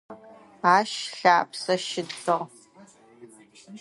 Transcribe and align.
Ащ 0.77 0.91
лъапсэ 1.19 1.75
щыдзыгъ. 1.85 2.41